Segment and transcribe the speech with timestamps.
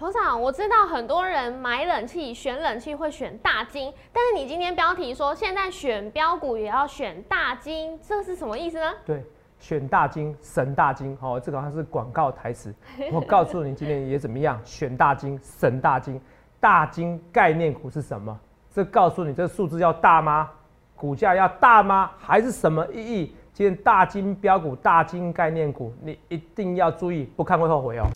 [0.00, 8.94] 头长，我知道很多人买冷气、选冷气会选大金，但是你今天标题说现在选标股也要选大金，这是什么意思呢？
[9.04, 9.22] 对，
[9.58, 12.74] 选大金、神大金，哦，这个好像是广告台词。
[13.12, 14.58] 我告诉你，今天也怎么样？
[14.64, 16.18] 选大金、神大金、
[16.58, 18.34] 大金概念股是什么？
[18.72, 20.50] 这告诉你，这数字要大吗？
[20.96, 22.10] 股价要大吗？
[22.18, 23.36] 还是什么意义？
[23.52, 28.06] 今天大金标股、大金概念股，你一定要注意，不看会后悔哦。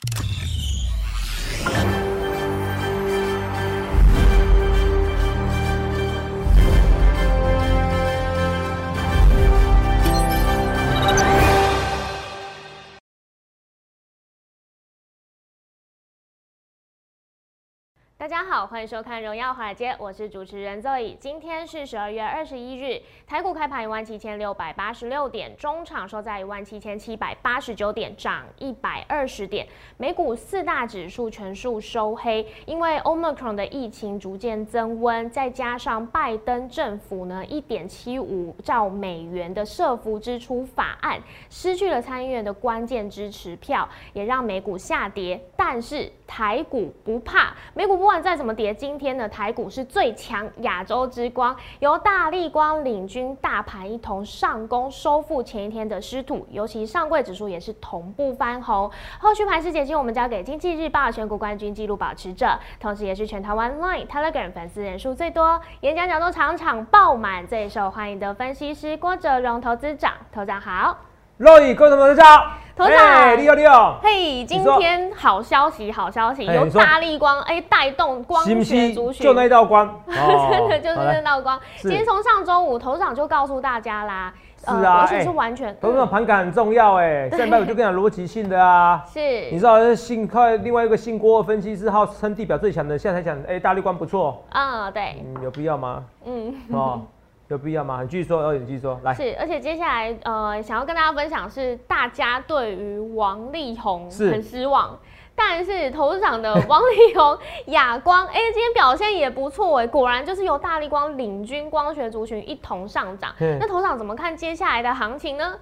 [18.25, 21.15] 大家好，欢迎收看《荣耀华尔街》，我是主持人 Zoe。
[21.19, 29.68] 今天是十二月二十一日，台股开盘一万七千六百八十六点，中场收在一万七千七百八十九点，涨一百二十点。
[29.99, 41.20] 美股四大指数全数收黑，因为 Omicron 的疫情逐渐增温，再加上拜登政府呢一点七五兆美元的社福支出法案，
[41.51, 45.39] 失去了参议院的关键支持票，也让美股下跌。
[45.55, 58.91] 但是台股不怕，美股不再怎么跌，今天的台股是最强亚洲之光，由大力光领军大盘一同上攻，收复前一天的失土，尤其上柜指数也是同步翻红。
[59.19, 70.97] 后续盘势解析，我们交给经济日报选股冠军纪录保持者，同时也是全台湾 Line、Telegram 粉丝人数最多、演讲讲座场场爆满、最受欢迎的分析师郭哲荣投资长，投长好。
[71.37, 72.47] 肉宇，各位同学好，
[72.77, 81.59] 头长，你好，你好，嘿，今天好消息，好消息，由大力光哎带动光学族群，就那一道光， 真的就是那道光。
[81.79, 84.33] 今天从上周五，头长就告诉大家啦，
[84.65, 89.19] 是啊，而且是完全，头长盘感很重要哎，上半我就跟你讲逻辑性的啊，是，
[89.51, 96.05] 你知道信靠另外一个信郭分析师号称地表最强的，现在才讲哎大力光不错，啊对，有必要吗？
[96.27, 97.03] 嗯，哦。
[97.48, 98.03] 有必要吗？
[98.03, 99.12] 你继续说，哦，你继续说，来。
[99.12, 104.98] 是，而且接下来，呃，想要跟大家分享是，大家对于王力宏很失望，
[105.35, 107.36] 但是投资长的王力宏、
[107.74, 113.35] 亚光，哎，今天表现也不错，哎，果然就是由大力光领军光学族群一同上涨。
[113.39, 115.55] 那投资长怎么看接下来的行情呢？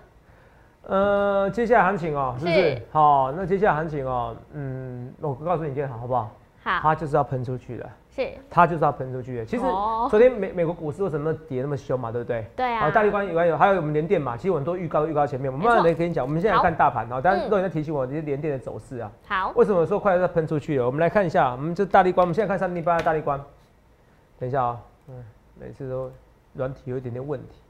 [0.84, 2.82] 呃，接下来行情哦，是不是？
[2.92, 6.30] 好，那接下来行情哦，嗯，我告诉你一件好，好不好？
[6.62, 7.88] 好，它就是要喷出去的。
[8.14, 9.44] 是，它就是要喷出去的。
[9.46, 9.62] 其实
[10.10, 12.44] 昨天美美国股市为什么跌那么凶嘛，对不对？
[12.54, 12.90] 对啊。
[12.90, 16.22] 大力关有有，还有我们联电嘛，其实我们都预告预告前面，我们慢慢来跟你讲。
[16.22, 19.10] 我们现在看大盘啊，当然都有在提醒我这些联电的走势啊。
[19.26, 19.52] 好。
[19.56, 20.84] 为什么说快要再喷出去了？
[20.84, 23.40] 我们来看一下，我们这大力关，我们现在看三零八的大力关。
[24.38, 25.14] 等一下啊，嗯，
[25.58, 26.12] 每次都
[26.52, 27.60] 软体有一点点问题。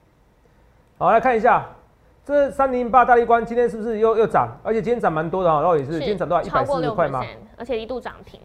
[0.98, 1.66] 好，来看一下
[2.24, 4.48] 这三零八大力关今天是不是又又涨？
[4.64, 7.22] 而且今天涨蛮多的啊，然后也是今天涨到一百四十块嘛，
[7.56, 8.40] 而且一度涨停。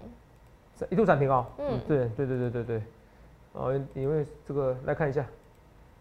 [0.90, 2.82] 一度涨停哦，嗯，对对对对对对，
[3.54, 5.26] 哦，因为这个来看一下，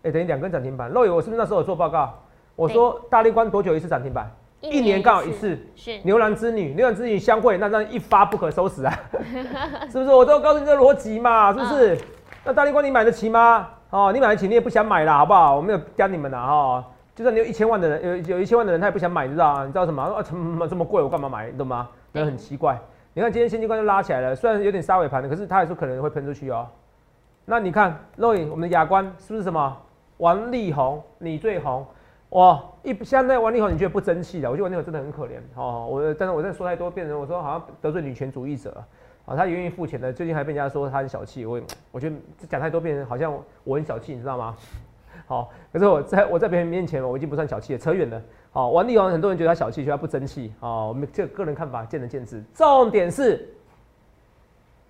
[0.03, 0.91] 哎，等于两根涨停板。
[0.91, 2.14] 肉友，我是不是那时候有做报告？
[2.54, 4.31] 我说大力关多久一次涨停板？
[4.60, 5.59] 一年刚好一次。
[5.75, 8.98] 是牛郎织女，牛郎织女相会，那那一发不可收拾啊，
[9.91, 10.10] 是不是？
[10.10, 11.98] 我都告诉你这逻辑嘛，是不是？
[12.44, 13.69] 那大力关你买得起吗？
[13.91, 15.56] 哦，你买得起，你也不想买啦，好不好？
[15.56, 16.84] 我没有教你们的哈，
[17.15, 20.03] 就算你有一千万的人，有有一千万的人，他也不想买，你知道你知道什么？
[20.03, 21.03] 啊，怎么这么贵？
[21.03, 21.50] 我干嘛买？
[21.50, 21.88] 你懂吗？
[22.12, 22.78] 那很奇怪。
[23.16, 26.69] 你看今天现金关就拉起来了，虽然有点杀尾盘的，可是它还说可能会喷出去哦。
[27.47, 29.75] 那你看，肉影我们的亚关是不是什么
[30.19, 31.03] 王力宏？
[31.16, 31.87] 你最红
[32.28, 32.62] 哇！
[32.82, 34.50] 一现在王力宏你觉得不争气的？
[34.50, 35.88] 我觉得王力宏真的很可怜哦。
[35.91, 38.84] 我但是我在说太多，变成我说好像得罪女权主义者
[39.25, 39.34] 啊。
[39.34, 41.47] 他愿意付钱的，最近还被人家说他很小气。
[41.47, 41.59] 我
[41.93, 42.16] 我觉得
[42.50, 43.33] 讲太多，变成好像
[43.65, 44.54] 我很小气，你知道吗？
[45.27, 48.22] 好，可是我在我在别人面前，我已经不算小气了，扯远了。
[48.56, 50.50] 哦，王力宏很多人觉得他小气，觉得他不争气。
[50.60, 52.42] 哦，我们这个人看法见仁见智。
[52.54, 53.46] 重点是，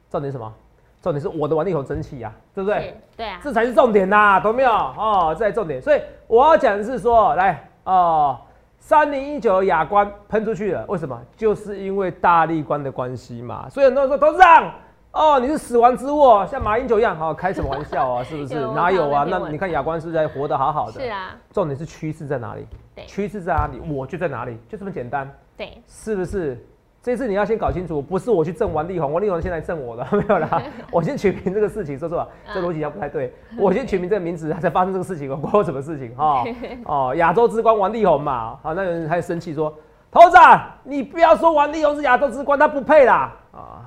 [0.09, 0.55] 重点什么？
[1.03, 2.97] 重点是我的王力宏争气呀，对不对？
[3.17, 4.71] 对啊，这才是重点呐，懂没有？
[4.71, 5.83] 哦，这才重点。
[5.83, 8.39] 所以我要讲的是说，来哦，
[8.79, 11.21] 三零一九的亚冠喷出去了，为什么？
[11.37, 13.69] 就是因为大力关的关系嘛。
[13.69, 14.73] 所以很多人说，董事长。
[15.17, 18.23] 哦，你是死亡之握，像马英九一样，好开什么玩笑啊？
[18.29, 18.67] 是不是？
[18.75, 19.27] 哪有啊？
[19.27, 21.01] 那你看亚冠是在活得好好的。
[21.01, 21.35] 是啊。
[21.51, 22.67] 重点是趋势在哪里？
[22.95, 23.07] 对。
[23.07, 23.81] 趋势在哪里？
[23.89, 25.27] 我就在哪里，就这么简单。
[25.57, 25.83] 对。
[25.87, 26.63] 是不是？
[27.03, 30.63] 这次你要先搞清楚，不是我去挣王力宏，王力宏现在挣我的， 没有啦。
[30.93, 33.33] 我先取名这个事情，说错，这逻辑上不太对。
[33.57, 36.15] 我先取名这个名字，才发生这个事情，关我什么事情？
[36.15, 36.45] 哈。
[36.85, 38.59] 哦，亚洲之光王力宏嘛。
[38.63, 39.73] 好，那有人还生气说，
[40.11, 40.37] 头子，
[40.83, 43.33] 你不要说王力宏是亚洲之光，他不配啦。
[43.53, 43.86] 啊。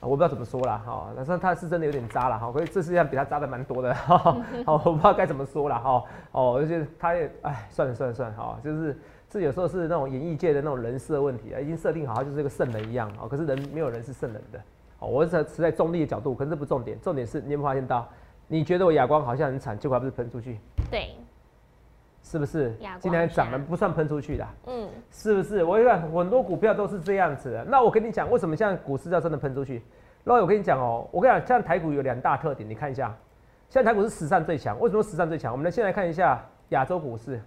[0.00, 4.16] 我不知道怎么说了哈，但是他是真的有点渣了哈，可是这世界上比他渣的蛮多的哈，
[4.64, 8.96] 好，我不知道该怎么说了哈，哦，而且他也，哎，算了算了算了哈，就是
[9.28, 14.60] 这有时候是那种演艺界的那种人设问题啊，已经设定好他就是一个圣人一样哦，可是人没有人是圣人的
[15.00, 15.08] 哦。
[15.08, 18.08] 我是持在中立的角度，可是这不重点，重点是你有没有发现到，
[18.46, 20.60] 你觉得我哑光好像很惨，结果还不是喷出去？
[20.90, 21.16] 对，
[22.22, 22.76] 是不是？
[23.00, 25.64] 今天涨了不算喷出去的，嗯，是不是？
[25.64, 27.64] 我看很多股票都是这样子的。
[27.64, 29.82] 那我跟你讲，为什么现在股市要真的喷出去？
[30.24, 33.14] 然后我跟你讲哦，我跟你讲，像台股有两大特点，你看一下，
[33.70, 35.52] 现在台股是史上最强，为什么史上最强？
[35.52, 37.40] 我们来先来看一下亚洲股市。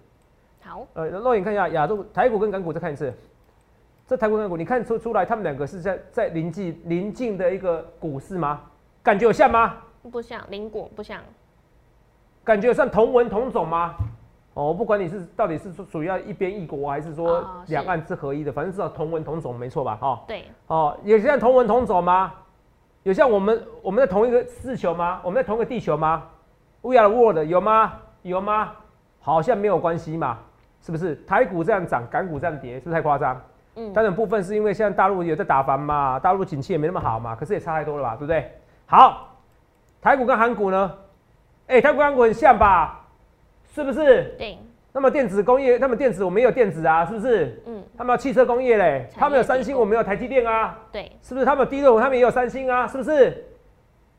[0.60, 3.12] 好，呃，肉眼看一下亚洲台股跟港股，再看一次。
[4.06, 8.62] 这台股跟港股，你看出出来，他们两个是在在临近临近的一个股市吗？
[9.02, 9.76] 感觉有像吗？
[10.10, 11.20] 不像邻国，不像，
[12.42, 13.94] 感觉有像同文同种吗？
[14.54, 19.96] 哦，我不管你是到底是属于要一边一国，还是说两岸是合一的，反正至少同文同种，没错吧？
[20.00, 22.32] 哈、对，哦，有像同文同种吗？
[23.02, 25.20] 有像我们我们在同一个地球吗？
[25.24, 26.24] 我们在同一个地球吗
[26.82, 27.94] ？We are the world 有吗？
[28.22, 28.72] 有吗？
[29.20, 30.38] 好像没有关系嘛，
[30.80, 31.16] 是不是？
[31.26, 33.40] 台股这样涨，港股这样跌，是不是太夸张？
[33.76, 38.52] 嗯，当然部分是因为现在大陆有在打房嘛，大陆景气也没那么好嘛，可是也差太多了吧，对不对？
[38.84, 39.28] 好，
[40.02, 40.92] 台股跟韩股呢？
[41.68, 43.01] 哎、台股跟韩股很像吧？
[43.74, 44.34] 是不是？
[44.38, 44.58] 对，
[44.92, 47.60] 那么电子工业，他们电子我们也有电子啊，是不是？
[47.66, 51.46] 嗯，他们有汽车工业嘞，他们有三星，我们有台积电啊，对，是不是？
[51.46, 53.44] 他们有第六，他们也有三星啊，是不是？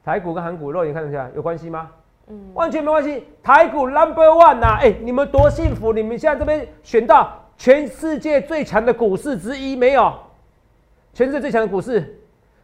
[0.04, 1.90] 台股跟韩股，肉你看一下有关系吗？
[2.28, 3.26] 嗯，完全没关系。
[3.44, 5.94] 台股 number one 呐、哎、你们多幸福！
[5.94, 10.14] 你们现在这边选到全世界最强的股市之一，没有？
[11.14, 12.00] 全世界最强的股市，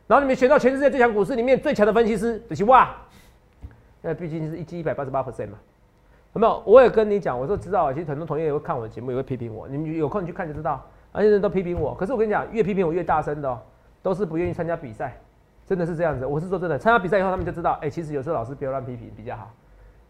[0.07, 2.95] 然后你们选到全世界最强股市里面最强的分析师，就是哇！
[4.01, 5.57] 那毕竟是一季一百八十八 percent 嘛，
[6.33, 6.61] 有没有？
[6.65, 9.67] 我也跟你讲，我说知道啊，其实很多同学也会看我的节目，也会批评我。
[9.67, 11.95] 你们有空你去看就知道，而且人都批评我。
[11.95, 13.59] 可是我跟你讲，越批评我越大声的、哦，
[14.01, 15.17] 都是不愿意参加比赛。
[15.65, 19.51] 真的是这样子，我是说真的，参加比赛以后他们就知道，哎、其实有时候老师不要乱批评比较好，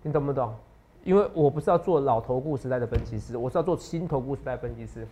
[0.01, 0.56] 你懂不懂？
[1.04, 5.06] 因为我不是要做老投顾时代的分析师，我是要做新投顾时代的分析师，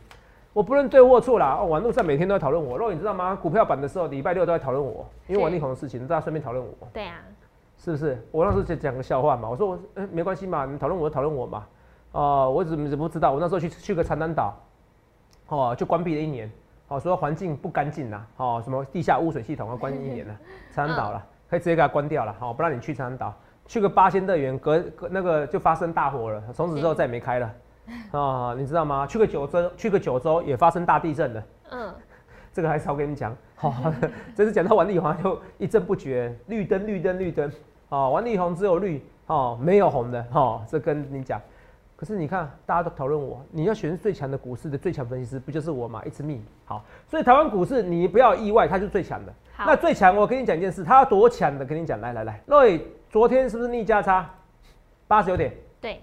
[0.53, 1.57] 我不论对或错啦。
[1.59, 3.35] 哦，网络上每天都在讨论我，如果你知道吗？
[3.35, 7.19] 股票版的时候，礼拜六都在讨论我，因为是王力宏的事情，大家顺便讨论我，对啊，
[7.77, 8.21] 是不是？
[8.31, 11.67] 我那时候就讲个笑话嘛，我说我，哎、没关系嘛，你讨论我就讨论我嘛，
[12.11, 13.31] 哦、我怎么怎么不知道？
[13.31, 14.55] 我那时候去去个长滩岛，
[15.47, 16.51] 哦，就关闭了一年，
[16.87, 20.35] 哦，说环境不干净呐，哦，什么地下污水系统要关一年了，
[20.73, 23.33] 长滩岛了，可以直接给它关掉了，好、不让你去长滩岛。
[23.67, 27.53] 去个八仙乐园，隔隔那个就发生大火了，从此之后再也没开了，
[28.11, 29.05] 啊、你知道吗？
[29.05, 31.43] 去个九州，去个九州也发生大地震了。
[31.71, 31.93] 嗯，
[32.57, 33.71] 这个还是要跟你们讲， 好、
[34.33, 37.51] 这次讲到王力宏就一阵不绝，绿灯绿灯绿灯，
[37.89, 41.39] 哦，王力宏只有绿，哦，没有红的，哦，这跟你讲。
[41.95, 46.39] 可是你看，大家都讨论我，你要选最强的股市的最强分析师，不就是我吗？It's me。
[46.65, 49.31] 好，所以台湾股市你不要意外，它就是最强的。
[49.59, 54.27] 那最强，我跟你讲一件事，它要多强的，跟你讲，来来来，若伟昨天是不是逆价差
[55.07, 55.53] 八十九点？
[55.79, 56.01] 对，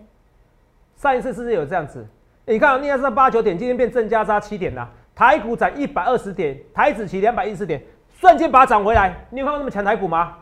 [0.95, 2.07] 上一次是不是有这样子？
[2.47, 4.89] 你看逆价差八九点，今天变正价差七点啦。
[5.15, 7.83] 台股涨一百二十点，台指期两百一十点，
[8.21, 9.27] 瞬间把它涨回来。
[9.31, 10.37] 你有看到那么强台股吗？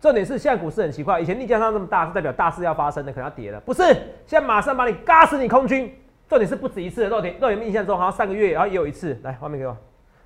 [0.00, 3.82] 重点是现在股市很奇怪，以前逆价差那么大，是代表大事要发生的，可能要跌了，不是？
[4.26, 5.92] 现在马上把你嘎死你空军。
[6.26, 9.76] 重点是不止一次的，肉点肉点印象中好像上个月然后也有一次，来画面给我，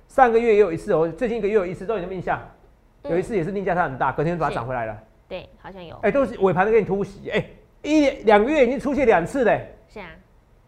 [0.07, 2.39] 上个月也有一次我，最近一个月有一次，肉点的印象，
[3.03, 4.97] 有一次也是逆价差很大，隔天就把它涨回来了。
[5.27, 7.45] 对，好像有，哎、都是尾盘都给你突袭，哎、
[7.83, 10.07] 一两个月已经出现两次嘞、是啊，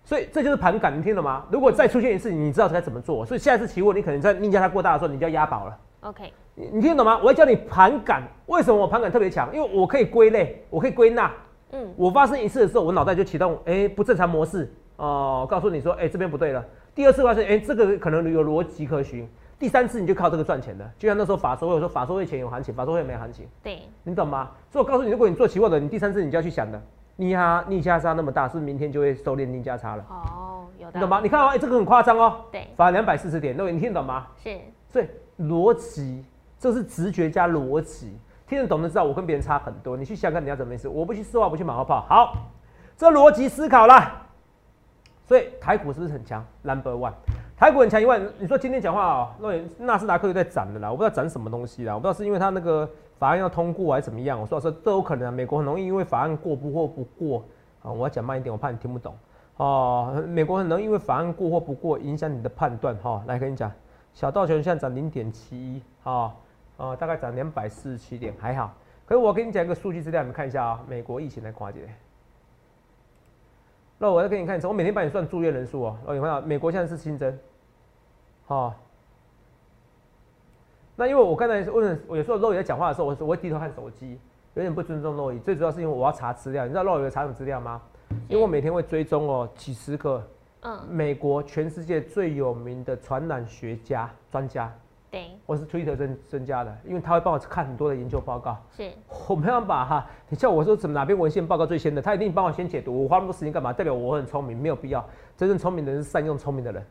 [0.04, 1.46] 所以这就是盘感，你听懂吗？
[1.52, 3.26] 如果再出现一次，你知道该怎么做。
[3.26, 5.78] 所以下一次期货，你可能在逆价它过大的时候，你就要压宝了。
[6.02, 7.20] OK，你你听懂吗？
[7.20, 9.54] 我要教你盘感，为什么我盘感特别强？
[9.56, 11.32] 因为我可以归类，我可以归纳。
[11.72, 16.66] 嗯，我发生一次的时候，我脑袋就启动，哎、不正常模式哦、告诉你说，哎、这边不对了。
[16.94, 19.28] 第二次发现，哎、这个可能有逻辑可循。
[19.58, 23.48] 第三次你就靠这个赚钱的，就像那时候法说会，我说法说会前有行情，法说会没行情。
[23.64, 24.50] 对，你懂吗？
[24.72, 26.82] 所以我告诉你，如果你做期货的，你第三次你就要去想的，
[27.22, 30.04] 逆差逆价差那么大，是不是明天就会收敛逆价差了？
[30.10, 31.22] 哦，有的，你懂吗？？
[31.22, 34.26] 你看啊、哎、这个很夸张哦，对，罚两百四十点，那你听得懂吗？
[34.44, 34.58] 是，
[34.90, 35.08] 所以
[35.40, 36.26] 逻辑，
[36.58, 39.96] 这是直觉加逻辑，听得懂的知道我跟别人差很多。
[39.96, 42.04] 你去想看你要怎么意思，我不去丝袜，不去马后炮。
[42.10, 42.36] 好，
[42.98, 44.24] 这逻辑思考啦。
[45.24, 47.14] 所以台股是不是很强？Number one，
[47.62, 52.90] 台股很强以外，你说今天讲话哦，那纳斯达克又在涨的啦，我不知道涨什么东西啦，我不知道是因为它那个
[53.20, 54.42] 法案要通过还是怎么样。
[54.42, 57.46] 我说老师都有可能啊，美国很容易因为法案过不或不过
[57.84, 59.16] 啊，我要讲慢一点，我怕你听不懂
[59.58, 60.24] 哦。
[60.28, 63.72] 美国很容易因为法案过或不过影响你的判断哈、来跟你讲，
[64.12, 66.34] 小道琼现在涨零点七一啊，
[66.78, 68.74] 呃，大概涨两百四十七点，还好。
[69.06, 71.82] 可是我给你讲一个数据资料，你们看一下啊、美国疫情的跨界。
[74.00, 75.98] 那我再给你看一次，我每天帮你算住院人数哦。
[76.08, 77.38] 那，你看到美国现在是新增，
[78.48, 78.74] 哦。
[80.96, 84.20] 那因为我刚才问，我有时候肉爷在讲话的时候，我我会低头看手机，
[84.54, 85.40] 有点不尊重肉爷。
[85.40, 87.82] 最主要是因为我要查资料，你知道肉爷查什么资料吗？
[88.28, 90.22] 因为我每天会追踪哦几十个
[90.64, 94.72] 嗯，美国全世界最有名的传染学家专家，
[95.10, 98.56] 对，我是 Twitter 增增加的，因为他会帮我看很多的研究报告。
[98.76, 98.92] 是，
[99.28, 103.04] 我没办法哈，你叫我说怎么哪篇文献报告最先的，他一定帮我先解读。
[103.04, 103.74] 我花那么多时间干嘛？
[103.74, 105.04] 代表我很聪明，没有必要。
[105.36, 106.86] 真正聪明的人是善用聪明的人，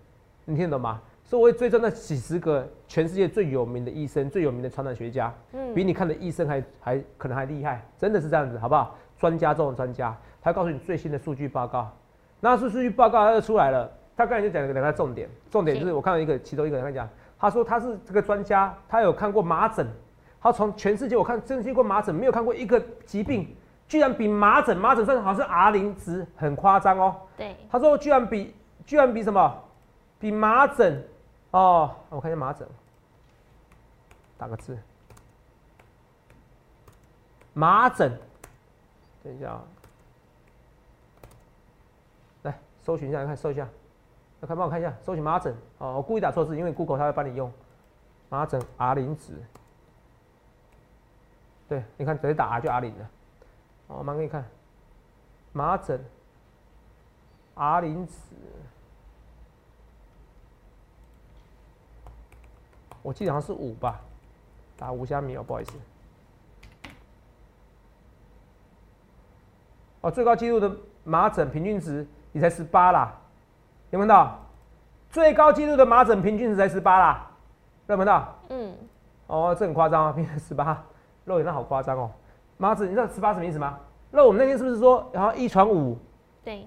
[0.46, 1.00] 你听得懂吗？
[1.30, 8.98] 所以我会追踪那几十个全世界最有名的医生、最有名的传染学家，嗯，比你看的医生还还可能还厉害，真的是这样子，好不好？
[9.16, 11.88] 专家中的专家，他告诉你最新的数据报告，
[12.40, 13.88] 那数数据报告他就出来了。
[14.16, 17.08] 他刚才就讲了两个重点，重点就是我看到一个，其中一个人他讲，
[17.38, 19.86] 他说他是这个专家，他有看过麻疹，
[20.42, 23.56] 他从全世界我看征集过麻疹，没有看过一个疾病
[23.86, 27.14] 居然比麻疹，麻疹算好像是 R 零值，很夸张哦。
[27.36, 28.52] 对，他说居然比
[28.84, 29.54] 居然比什么？
[30.18, 31.02] 比麻疹
[31.52, 32.68] 哦，我看一下麻疹，
[34.38, 34.78] 打个字，
[37.52, 38.16] 麻疹，
[39.24, 39.62] 等一下啊，
[42.42, 43.68] 来搜寻一下，看搜一下，
[44.40, 47.52] 来看帮我看一下，搜寻麻疹哦，我故意打错字，因为 Google 它会帮你用
[48.28, 49.32] 麻疹 R 零值，
[51.68, 53.10] 对，你看直接打 R 就 R 零了，
[53.88, 54.48] 哦，我马上给你看
[55.52, 56.00] 麻疹
[57.56, 58.14] R 零值。
[63.02, 64.00] 我记得好像是五吧，
[64.76, 65.72] 打五虾米哦，不好意思。
[70.02, 70.70] 哦，最高纪录的
[71.04, 73.14] 麻疹平均值你才十八啦，
[73.90, 74.38] 有没有看到？
[75.10, 77.30] 最高纪录的麻疹平均值才十八啦，
[77.88, 78.38] 有没有看到？
[78.48, 78.74] 嗯，
[79.26, 80.82] 哦，这很夸张啊，平均十八，
[81.24, 82.10] 肉眼那好夸张哦。
[82.56, 83.78] 麻疹，你知道十八什么意思吗？
[84.10, 85.98] 那我们那天是不是说，然后一传五
[86.44, 86.66] 对，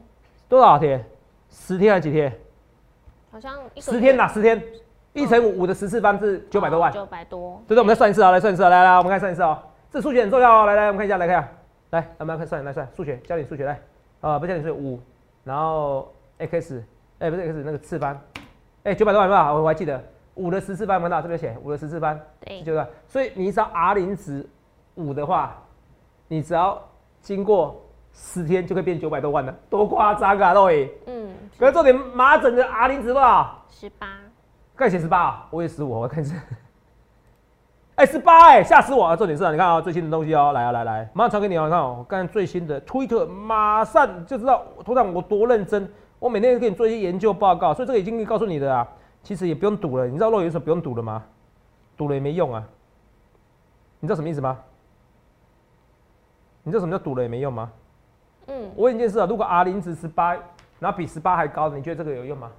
[0.50, 1.04] 多少天？
[1.50, 2.38] 十天还是几天？
[3.32, 4.62] 好像一十天呐，十天，
[5.13, 6.91] 一乘五五的十次方是九百多万。
[6.91, 9.58] 九百多，对对，我们再算一次啊，来算一次啊，来来，我们看算一次哦。
[9.91, 11.50] 这数学很重要哦，来来，我们看一下，来看一下，
[11.91, 13.79] 来，我们来看算，来算数学，教你数学来，
[14.22, 15.00] 啊，不教你数学五，
[15.43, 16.84] 然后 x，
[17.20, 18.20] 哎，不是 x 那个次方，
[18.84, 19.53] 哎，九百多万是吧？
[19.53, 20.03] 我我还记得
[20.34, 22.88] 五的十次方，看到这边写五的十次方，对，对吧？
[23.08, 24.43] 所以你只要 r 零值
[24.96, 25.55] 五的话，
[26.27, 26.82] 你只要
[27.22, 27.79] 经过
[28.13, 30.91] 十天就可以变九百多万了，多夸张啊，各位！
[31.05, 33.63] 嗯，可是重点麻疹的 r 零值多少？
[33.70, 34.08] 十八，
[34.75, 36.36] 刚才写十八啊，我也十五，我看一下。
[37.96, 39.15] 哎，十八哎，吓死我了！
[39.15, 41.65] 重点是啊，你看啊，最新的东西哦，来啊，来来，马上传给你哦。
[41.65, 45.88] 你看哦，刚才最新的推特，马上就知道头上我多认真。
[46.18, 48.88] 我每天给你做一些研究报告，所以这个已经告诉你的啊，
[49.22, 50.08] 其实也不用赌了。
[50.08, 51.24] 你知道肉有什么不用赌了吗？
[51.96, 52.63] 赌了也没用啊。
[54.00, 54.58] 你知道什么意思吗？
[56.63, 57.72] 你知道什么叫赌了也没用吗？
[58.48, 60.36] 嗯，我问一件事啊，如果 R 零值十八，
[60.80, 62.50] 然后比十八还高，你觉得这个有用吗？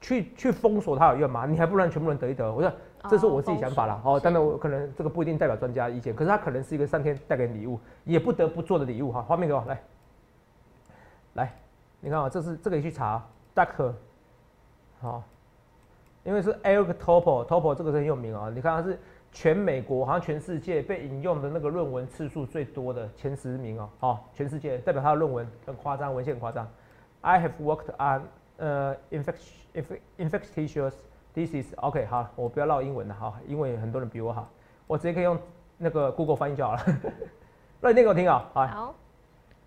[0.00, 1.46] 去去封锁它有用吗？
[1.46, 2.52] 你还不如让全部人得一得。
[2.52, 2.72] 我说
[3.08, 4.00] 这是我自己想法啦。
[4.04, 9.22] 哦，当然我可能这个不一定代表专家意见，可是它可能是一个上天带给你礼物，也不得不做的礼物哈。
[9.22, 9.80] 画面给我来，
[11.34, 11.52] 来，
[12.00, 13.24] 你看啊，这是这个也去查
[13.54, 13.92] Duck，
[15.00, 15.22] 好，
[16.24, 18.50] 因为是 Eric Topol，Topol 这个是很有名啊。
[18.54, 18.98] 你看它是
[19.30, 26.68] 全美国好像全世界被引用的那个论文次数最多的前十名哦，好，全世界代表他的论文很夸张，文献很夸张。
[27.20, 28.22] I have worked on
[28.58, 30.92] 呃 infection infectious
[31.34, 31.74] disease。
[31.76, 34.48] OK，好，我不要唠英文了，好，因为很多人比我好，
[34.86, 35.36] 我直接可以用
[35.76, 36.80] 那个 Google 翻译就好了。
[37.80, 38.94] 那你念给我听啊，好。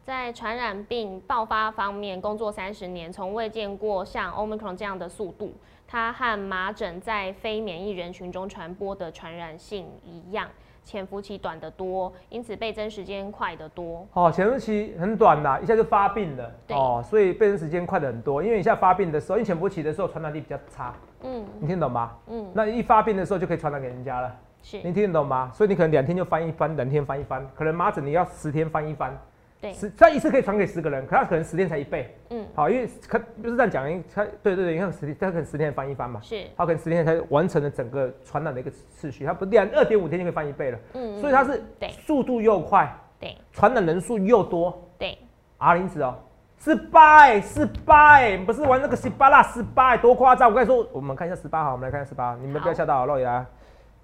[0.04, 5.54] 在传染病爆发方面，工作三十年，从未见过像 Omicron 这样的速度。
[5.88, 10.50] 它和麻疹在非免疫人群中传播的传染性一样，
[10.84, 14.06] 潜伏期短得多，因此倍增时间快得多。
[14.14, 18.44] 哦，潜伏期很短啦，一下就发病了，哦，所以倍增时间快的很多。
[18.44, 22.12] 因为一下发病的时候，因为潜伏期的时候传染力比较差，嗯你听得懂吗？
[22.28, 25.52] 嗯，那一发病的时候就可以传染给人家了，是你听得懂吗？
[25.54, 29.18] 所以你可能两天就翻一番，两天翻一番，可能麻疹你要十天翻一番，
[29.62, 32.18] 对，十他一次可以传给十个人，可他可能十天才一倍。
[32.32, 32.46] 嗯。
[32.56, 41.62] 好，因为可就是这样讲，因为他对对对，你看十天，他可能十天翻一番嘛，是，他可能十天才完成了整个传染的一个次序，他不两二点五天就可以翻一倍了，嗯，所以他是
[42.06, 43.38] 速度又快，对。
[43.52, 45.16] 传染人数又多对
[45.60, 46.16] ，，R 零值哦，
[46.58, 50.50] 十八哎，十八哎，不是玩那个十八啦，十八哎，多夸张！
[50.50, 52.78] 我跟你说，我们看一下十八好，我们来看一下十八，你们不要好。
[52.78, 53.46] 吓到哦，肉爷来，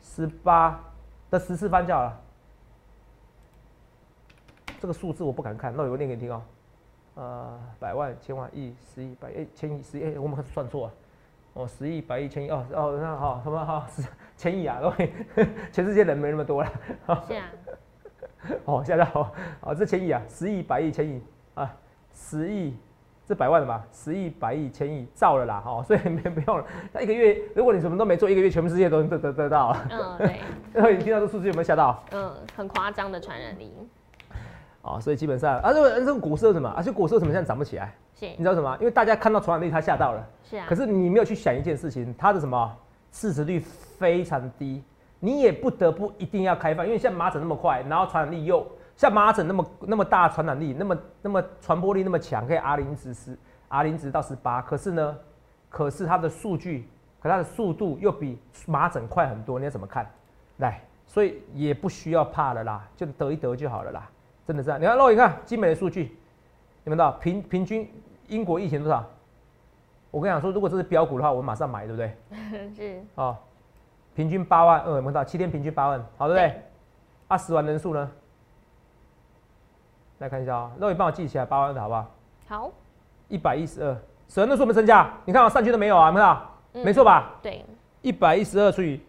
[0.02, 0.80] 十八
[1.32, 2.22] 的十次翻就好了。
[4.80, 6.42] 这个数字我不敢看，那我念给你听哦。
[7.16, 10.94] 呃，百万、千万、亿、十亿、百亿、千亿、十亿，哎、我们算错了。
[11.54, 13.88] 哦，十亿、百亿、千亿，哦哦，那好，什么好？
[13.90, 14.04] 十
[14.36, 15.12] 千亿啊，各位，
[15.72, 16.72] 全世界人没那么多了。
[17.28, 17.50] 是啊，
[18.66, 21.20] 哦，现在好，哦，这千亿啊，十亿、百亿、千亿
[21.56, 21.76] 啊，
[22.14, 22.78] 十亿，
[23.26, 23.84] 这百万的吧？
[23.92, 26.64] 十亿、百亿、千亿，造了啦，哦，所以没不用了。
[26.94, 29.88] 那一个月，如果你什么都没做，一个月全部世界都能得得得到了。
[29.90, 30.40] 嗯对，
[30.72, 32.04] 然后你听到这数字有没有吓到？
[32.12, 33.74] 嗯，很夸张的传染力。
[34.88, 36.70] 好，所以基本上啊，这个这个股市为什么？
[36.78, 37.94] 而且股市为什么现在涨不起来？
[38.16, 38.74] 是你知道什么？
[38.80, 40.26] 因为大家看到传染力，他吓到了。
[40.44, 42.74] 是啊，可是你没有去想一件事情，它的什么
[43.12, 44.82] 市值率非常低，
[45.20, 48.66] 你也不得不一定要开放，因为像麻疹那么快，然后传染力又
[48.96, 55.18] 像麻疹那么那么大传染力，那么那么传播力那么强，可以 R 零值十 R 零值到十八，可是呢，
[55.70, 56.88] 可是它的数据，
[57.22, 60.10] 可它的速度又比麻疹快很多，你要怎么看？
[60.58, 64.10] 来，所以也不需要怕了啦，就得一得就好了啦，
[64.48, 64.80] 真的是这样。
[64.80, 66.18] 你看，肉，你看精美的数据，
[66.86, 67.88] 你们知道平平均
[68.28, 69.06] 英国疫情多少？
[70.10, 72.18] 我跟你讲说，如果这是标股的话，我马上买，对不对？
[72.74, 73.36] 是哦，
[74.16, 75.24] 平均八万二，有没有看到？
[75.26, 76.62] 七天平均八万，好，对不对对？
[77.28, 78.10] 啊，死亡人数呢？
[80.20, 82.12] 来看一下啊、肉，你帮我记起来八万二，好不好？
[82.48, 82.72] 好，
[83.28, 83.96] 一百一十二，
[84.28, 85.12] 死亡人数有没有增加？
[85.26, 86.42] 你看啊，上去都没有啊，有没到？
[86.74, 87.34] 嗯没错吧？
[87.42, 87.66] 对，
[88.02, 89.02] 一百一十二除以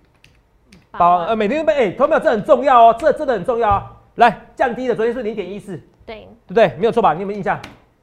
[0.90, 3.96] 八八万呃，每天被哎，投票这很重要哦，这真的很重要啊。
[4.18, 6.74] 来，降低的，昨天是零点一四，对对不对？
[6.76, 7.14] 没有错吧？
[7.14, 7.58] 你有没有印象？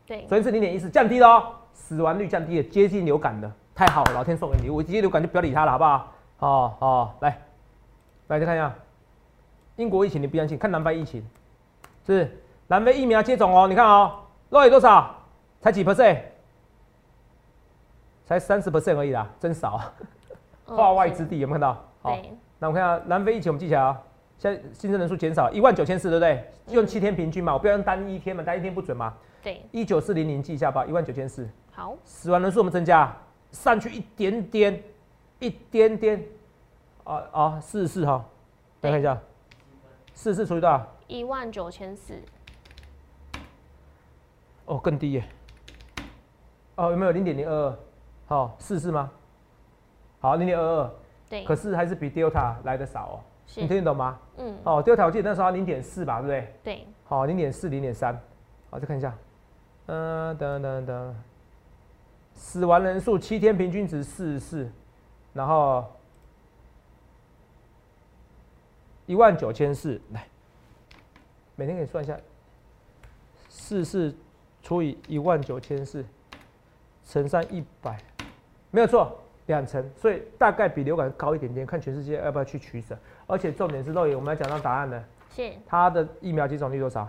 [0.08, 6.12] 对，昨天是零点一四，降低了哦，死亡率降低了，接近流感的，太好了，老天送给你，我接近流感就不要理他了，好不好？
[6.40, 7.42] 哦哦，来，
[8.28, 8.74] 来再看一下，
[9.76, 11.22] 英国疫情你不相信，看南非疫情，
[12.06, 14.20] 是南非疫苗接种哦，你看哦，
[14.52, 15.14] 落有多少？
[15.60, 16.20] 才几 percent？
[18.26, 19.94] 才三十 percent 而已啦，真少啊，
[20.68, 21.74] 嗯化外之地有没有看到？
[22.02, 22.18] 好，
[22.58, 24.02] 那我们看下南非疫情，我们记起来啊，
[24.38, 26.52] 现在新增人数减少一万九千四，对不对？
[26.76, 29.14] 用七天平均嘛，我不要用单一天嘛，单一天不准嘛。
[29.42, 33.16] 对，一九四零零记一下吧，一万九千四，好，死亡人数我们增加
[33.52, 34.84] 上去一点点，
[35.40, 36.24] 一点点，
[37.04, 38.26] 啊啊，四十四哈，
[38.82, 39.18] 再看一下，
[40.14, 40.86] 四十四除以多少？
[41.08, 42.16] 一万九千四，
[44.66, 45.24] 哦，更低耶。
[46.76, 47.78] 哦，有没有零点零二二？
[48.28, 49.12] 好，四是吗？
[50.20, 50.92] 好，零点二二，
[51.30, 53.16] 对，可是还是比 Delta 来的少哦。
[53.56, 54.20] 你，听得懂吗？
[54.38, 56.54] 嗯，哦，Delta 我记得那时候零点四吧，对不对？
[56.64, 58.20] 对，好，零点四、零点三，
[58.70, 59.16] 好，再看一下，
[59.86, 61.16] 嗯、等等等，
[62.34, 64.72] 死亡人数七天平均值四十四，
[65.34, 65.86] 然后
[69.06, 70.28] 一万九千四，来，
[71.56, 72.18] 每天给你算一下，
[73.48, 74.14] 四四
[74.62, 76.04] 除以一万九千四，
[77.08, 77.98] 乘上一百，
[78.72, 85.04] 没有错，两成，所以大概比流感高一点点，看全世界要不要去取舍，而且重点是肉眼，我们要讲到答案了。
[85.30, 85.52] 是。
[85.66, 87.08] 它的疫苗接种率多少？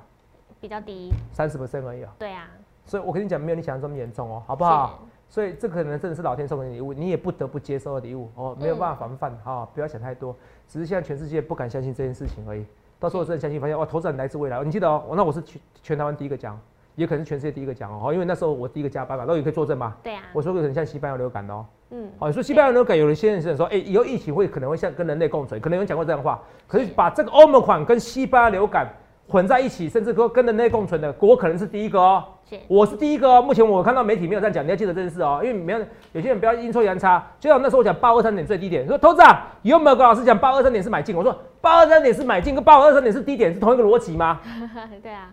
[0.58, 2.48] 比较低，三十 percent 而已啊、对啊，
[2.86, 5.06] 所以我跟你讲，没有你想的这么严重哦，好不好？
[5.28, 10.34] 所以这可能真的是老天送给你的礼物，你也不得不接受的礼物哦，没有办法防范哈、哦不要想太多，
[10.66, 12.64] 只是现在全世界不敢相信这件事情而已。
[12.98, 16.58] 到时候真的相信，发现哇，投资人来自未来，你记得哦，那我是全全台湾第一个讲，
[16.96, 19.94] 也可能是全世界第一个讲哦，因为那时候我第一个加班嘛，那也可以作证吗？
[19.98, 26.42] 是，对啊，我说过可能像西班牙流感哦，嗯，好，你说西班牙流感，有一些人是说，哎、以后疫情会可能会像跟人类共存，可能有人讲过这样的话。
[26.66, 28.88] 可是把这个欧盟款跟西班牙流感
[29.28, 33.42] 混在一起，甚至说跟人类共存的，我可能是第一个哦，是，我是第一个哦。
[33.42, 35.78] 目前我看到媒体没有这样讲，你要记得这件事哦，因为没有
[36.12, 37.24] 有些人不要阴错阳差。
[37.38, 41.14] 就像那时候我讲八二三点最低点，说投资啊，有没有跟老师讲八二三点是买进？
[41.14, 44.40] 我说八二三点是买进，跟八二三点是低点是同一个逻辑吗？
[45.02, 45.30] 对啊，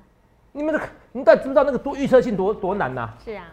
[0.51, 0.79] 你们的
[1.13, 3.45] 你们到底知不知道那个多预测性多多难呐、是啊，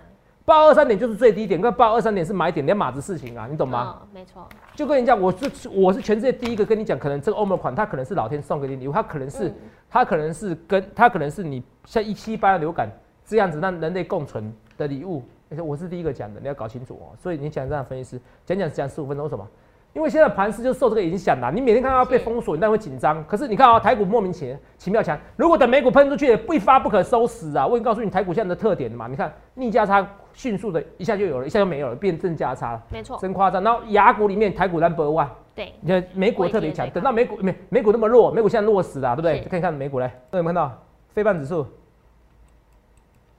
[0.45, 4.01] 八二三点就是最低点，跟八二三点是买点，两码子事情啊，你懂吗？
[4.03, 9.55] 嗯，没错，就跟你讲，我是我是全世界第一个跟你讲，可能这个欧盟款它可能是老天送给你礼物，它可能是、嗯
[9.93, 12.89] 它可能是跟它可能是你像一七八流感
[13.27, 15.21] 这样子让人类共存的礼物。
[15.51, 17.11] 而且我是第一个讲的，你要搞清楚哦。
[17.19, 19.45] 所以你讲这样分析师讲讲讲十五分钟，什么？
[19.93, 21.51] 因为现在盘势就受这个影响啦。
[21.53, 23.25] 你每天看到被封锁，你当然会紧张。
[23.27, 27.67] 可是你看啊、台股莫名其奇妙强，如果等美股喷出去，不一发不可收拾啊！
[27.67, 29.09] 我已经告诉你台股现在的特点了嘛。
[29.09, 33.63] 你看逆价差迅速的一下就有了，一下就没有了，变正价差了，没错，真夸张。
[33.65, 35.29] 然后雅股里面台股 number one。
[35.57, 39.43] 对，你看美股特别强等到美股美美股那么弱，美股现在弱死了，对不对？
[39.43, 40.73] 是看一看美股嘞，有没有看到
[41.13, 41.67] 非半指数？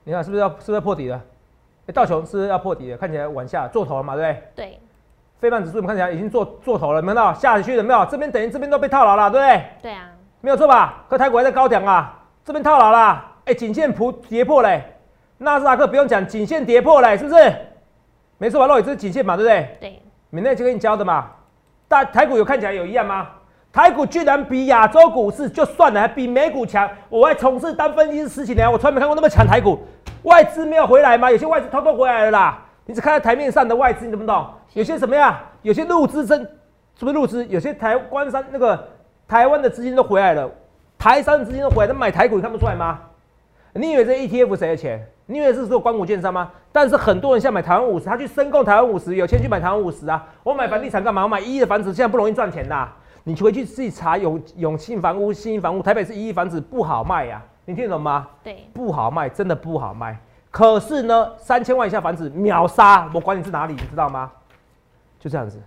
[0.03, 1.23] 你看是不是要是不是要破底了？
[1.87, 2.97] 哎，道琼是不是要破底了？
[2.97, 4.65] 看起来往下做头了嘛，对不对？
[4.65, 4.79] 对，
[5.41, 8.05] 非半指数我们看起来已经做做头了，有没有看到下去了没有？
[8.05, 9.65] 这边等于这边都被套牢了，对不对？
[9.81, 10.07] 对啊，
[10.39, 11.03] 没有错吧？
[11.09, 12.13] 可台股还在高点啊，
[12.45, 14.83] 这边套牢啦，哎，颈线图跌破嘞，
[15.39, 17.51] 纳斯达克不用讲，颈线跌破嘞，是不是？
[18.37, 18.67] 没错吧？
[18.67, 19.77] 肉眼这是颈线嘛，对不对？
[19.79, 21.31] 对，明天就跟你教的嘛。
[21.87, 23.27] 大台股有看起来有一样吗？
[23.73, 26.87] 台股居然比亚洲股市就算了，还比美股强。
[27.09, 29.79] 我还从事当分析师十几年，我从来没看过那么强台股。
[30.21, 31.31] 外资没有回来吗？
[31.31, 32.59] 有些外资偷偷回来了啦。
[32.85, 34.45] 你只看到台面上的外资，你懂不懂？
[34.73, 35.41] 有些什么呀？
[35.61, 36.39] 有些入资真
[36.97, 37.45] 是不是入资？
[37.47, 38.87] 有些台关山那个
[39.27, 40.49] 台湾的资金都回来了，
[40.97, 42.99] 台商的资金都回来，他买台股，你看不出来吗？
[43.73, 45.05] 你以为这 ETF 谁的钱？
[45.25, 46.51] 你以为是做光谷券商吗？
[46.71, 50.25] 但是很多人现在买台湾五十，他去申购台湾五十，有钱去买台湾五十啊。
[50.43, 51.23] 我买房地产干嘛？
[51.23, 52.87] 我买一亿的房子，现在不容易赚钱的。
[53.23, 58.27] 你回去自己查永永庆房屋、新房屋，台北市一亿房子不好卖呀、你你听得懂吗？
[58.43, 60.19] 对，不好卖，真的不好卖。
[60.49, 64.29] 可是呢，三千万以下房子秒杀，我管你是哪里，你知道吗？
[65.21, 65.61] 就这样子。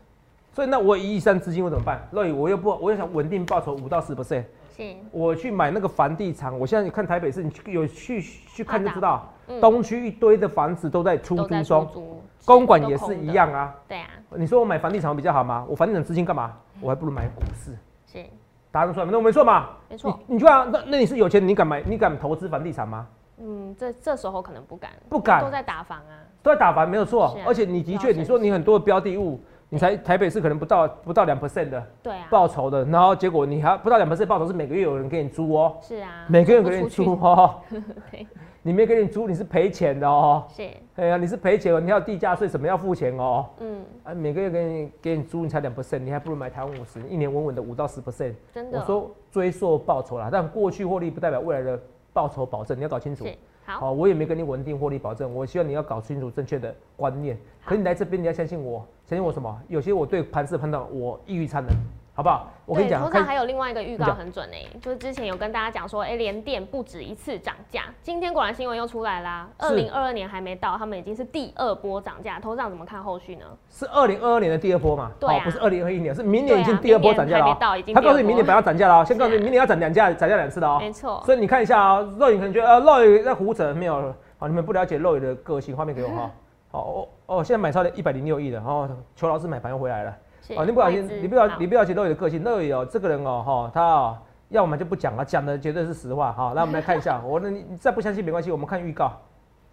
[0.53, 2.07] 所以那我一亿三资金我怎么办？
[2.11, 4.45] 乐宇我又不，我又想稳定报酬五到十 percent，
[4.77, 6.57] 是，我去买那个房地产。
[6.57, 13.53] 我现在你看台北市，你去有去去看就知道，嗯东区一堆的房子都在出租中，租，公馆也是一样。
[13.53, 13.75] 啊。
[13.89, 15.65] 对啊，你说我买房地产比较好吗？
[15.69, 16.53] 我房地产资金干嘛？
[16.81, 17.73] 我还不如买股市。
[18.07, 18.25] 是
[18.71, 19.13] 答案出来没？
[19.13, 19.71] 那我没错嘛？
[19.89, 20.21] 没错。
[20.27, 21.83] 你你去啊，那那你是有钱，你敢买？
[21.83, 23.07] 你敢投资房地产吗？
[23.39, 26.15] 嗯，这这时候可能不敢，不敢都在打房啊。
[26.45, 27.25] 都在打盘没有错。
[27.25, 31.83] 啊，而且你的确，你说你很多的标的物，你才台北市可能不到不到两 percent 的
[32.31, 37.55] 报酬的，然后结果你还不到两 percent 报酬是每个月有人给你租哦，是啊，每个月给你租哦，
[38.13, 38.27] 对，
[38.63, 48.35] 你没给你租你是赔钱的哦，是，哎呀你是赔钱哦，你要地价税什么要付钱哦，嗯，啊每个月给你给你租你才两 percent，你还不如买台湾五十，一年稳稳的五到十 percent。
[48.53, 48.79] 真的。
[48.79, 51.81] 我说追溯报酬啦，但过去获利不代表未来的
[52.13, 53.25] 报酬保证，你要搞清楚。
[53.25, 53.35] 是
[53.67, 57.39] 好，我也没跟你稳定获利保证，我希望你要搞清楚正确的观念。
[57.65, 59.61] 可你来这边，你要相信我，相信我什么？
[59.69, 61.73] 有些我对盘势判断我异于常人，
[62.17, 62.49] 好不好？
[62.65, 69.49] 我跟你讲，看头上还有另外一个预告很准诶、就是之前有跟大家讲说，哎、联电不止一次涨价，今天果然新闻又出来啦。
[69.61, 73.45] 是二零二二年还没到，他们已经是第二波涨价，头上怎么看后续呢？
[73.69, 75.11] 是二零二二年的第二波嘛？
[75.19, 77.59] 对不是二零二一年，是明年已经第二波涨价了、
[77.93, 80.79] 他告诉你明年本来要涨价了、哦，先告诉你明年要涨两价，涨价两次的哦。
[80.81, 86.31] 没错，所以你看一下啊、哦，肉眼可能觉得呃肉眼在胡扯，没有好，你们不了解肉眼的个性，画面给我哈。
[86.71, 86.81] 好
[87.27, 90.17] 哦哦，现在买超了一百零六亿的，哦，邱老师买盘又回来了。
[90.47, 94.19] 是哦，你不小心你不要你不要解乐宇的个性，乐宇哦，这个人哦，哈，他哦，
[94.51, 96.53] 要我们就不讲了，讲的绝对是实话哈。
[96.55, 99.13] 那我们来看一下， 我那你你再不相信没关系，我们看预告。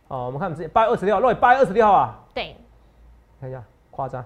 [0.07, 2.55] 哦，我们看我们之前八月二十六号，乐宇八月二十六号啊，对，
[3.39, 4.23] 看一下夸张，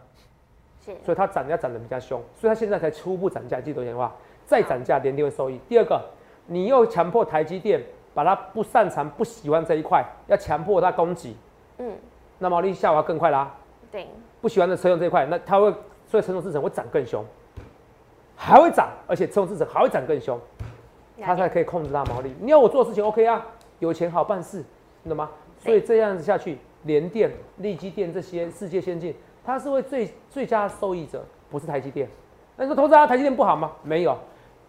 [0.84, 4.12] 是所以他涨价涨得比较凶，所以他现在才初步涨价，记得一句话，
[4.45, 5.60] 再涨价联电会受益。
[5.67, 6.01] 第二个，
[6.47, 7.81] 你又强迫台积电
[8.13, 11.36] 把它不擅长、不喜欢这一块，要强迫它供给，
[11.77, 11.95] 嗯，
[12.39, 13.51] 那毛利下滑更快啦。
[13.91, 14.08] 对，
[14.41, 15.71] 不喜欢的车用这一块，那他会
[16.15, 17.25] 所以成熟制程会涨更凶，
[18.38, 20.39] 还会涨，而且成熟制程还会涨更凶，
[21.19, 22.34] 它才可以控制它毛利。
[22.39, 23.45] 你要我做的事情 OK 啊，
[23.80, 24.63] 有钱好办事，
[25.04, 25.30] 你懂吗？
[25.58, 32.08] 所以这样子下去，联电、力基电这些世界先进，它是会最最佳受益者，不是台积电。
[32.56, 33.73] 那你说投资啊，台积电不好吗？
[33.84, 34.17] 没有，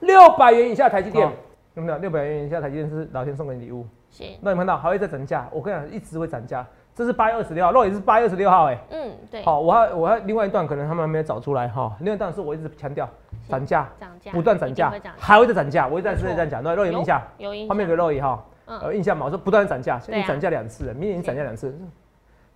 [0.01, 1.31] 六百元以下台积电，
[1.75, 1.99] 有没有？
[1.99, 3.87] 六百元以下台积电是老天送给你礼物。
[4.11, 5.49] 是，那你看到还会再涨价？
[5.53, 6.67] 我跟你讲，一直会涨价。
[6.97, 8.79] 这是八月二十六号，肉也是八月二十六号、哎。
[8.89, 11.95] 嗯，对，好，我还我还另外一段可能他们还没有找出来哈。
[12.01, 13.07] 另外一段是我一直强调
[13.51, 15.87] 涨价，涨价不断涨价还会再涨价。
[15.87, 21.79] 我一直在这样讲，对，肉有印象，有印画面给象，肉眼哈，嗯呃，印象嘛，我说不断涨价，现在涨价两次了，明年涨价两次。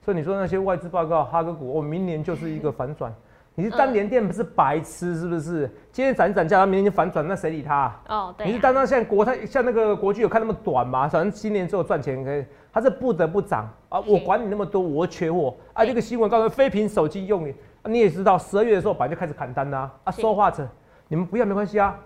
[0.02, 3.12] 所以你说那些外资报告哈哥股，我明年就是一个 反转。
[3.56, 5.68] 你是单联电不是白痴是不是？
[5.92, 8.00] 今天涨一涨价，明年就反转，那谁理他啊？
[8.08, 11.06] 哦，对、啊，你是单单像国泰像那个国巨有看那么短吗？
[11.06, 14.00] 反正今年只有赚钱可以，它是不得不涨啊！
[14.00, 15.82] 我管你那么多，我缺货啊！
[15.82, 20.68] 对这个新闻告诉你非屏手机用语、啊，你也知道，十二月的时候本来就开始砍单啦、啊，是说话者
[21.08, 21.98] 你们不要没关系啊。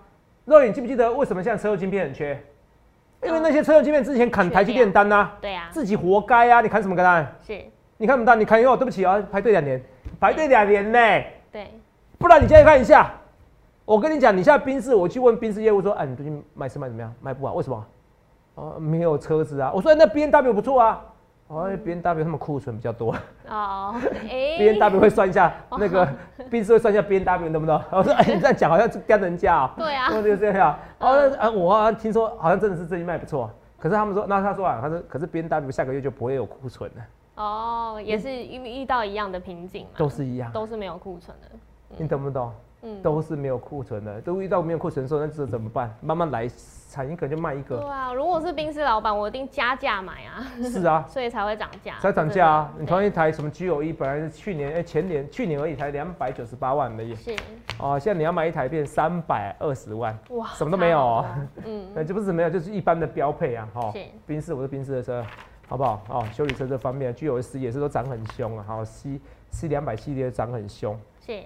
[0.45, 2.39] 肉眼记不记得为什么现在车用晶片很缺？
[3.23, 6.61] 因为那些车用晶片之前砍台积电单呐、对啊，自己活该啊！
[6.61, 7.35] 你砍什么单？
[7.45, 7.59] 是，
[7.97, 9.81] 你看不到，你砍以后，对不起啊，排队两年，
[10.19, 10.99] 排队两年呢、
[11.51, 11.71] 对，
[12.17, 13.11] 不然你现在看一下，
[13.85, 17.13] 我跟你讲，你现在宾士，我去问宾士业务说，哎、你最近卖车卖怎么样？
[17.21, 17.85] 卖不好，为什么？
[18.55, 19.71] 哦，没有车子啊。
[19.73, 21.01] 我说、哎那 B N W 不错啊。
[21.47, 23.13] 哦，B N W 他们库存比较多。
[23.47, 26.07] 哦，哎、， B N W 会算一下那个
[26.49, 27.79] 宾士会算一下 B N W 懂不懂？
[27.91, 30.71] 我说，哎、你这样讲好像是跟人家啊、对啊，哦，就这样。
[30.97, 41.49] 哦，那啊，我好像听说好像真的是最近卖不错，可是他们说，那他说啊，他说，可是 B N W 下个月就不会有库存了，哦，也是遇遇到一样的瓶颈嘛，都是一样，都是没有库存的，
[41.95, 42.51] 你懂不懂？
[42.85, 45.93] 嗯，都是没有库存的，都遇到没有库存的时候，那这怎么办？
[46.01, 46.47] 慢慢来，
[46.89, 47.77] 产一个就卖一个。
[47.77, 52.73] 对啊，如果是冰室老板，我一定加价买啊，是啊， 所以才会涨价，才涨价啊！
[52.77, 57.35] 你对同一台什么 G O E，，本来是去年哎、前年去年而已才两百九十八万而已是。
[57.79, 61.25] 哦，现在你要买一台变三百二十万，哇，什么都没有哦。
[61.65, 63.99] 嗯，那就不是没有，就是一般的标配啊，哈、是。
[64.27, 65.25] 宾士我是宾士的车，
[65.67, 66.01] 好不好？
[66.09, 69.19] 哦，修理车这方面，G 九十也是都涨很凶啊，好，C
[69.49, 70.97] C 两百系列涨很凶。
[71.25, 71.41] 是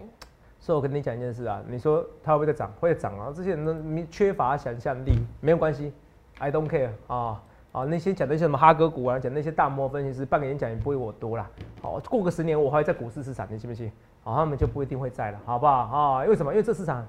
[0.60, 2.72] 所以我跟你讲一件事啊，你说它会不会再涨？
[2.80, 3.32] 会涨啊！
[3.34, 3.74] 这些人都
[4.12, 5.94] 缺乏想象力，没有关系
[6.38, 7.42] ，I don't care 啊
[7.72, 7.86] 啊！
[7.86, 11.50] 那些讲那些什么哈哥股啊，讲那些大摩分析师，半个演讲也不会我多啦。
[11.82, 13.90] 好，过个十年我还在股市市场，你信不信？
[14.22, 16.24] 好，他们就不一定会在了，好不好啊？
[16.26, 16.52] 为什么？
[16.52, 17.08] 因为这市场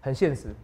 [0.00, 0.54] 很现实。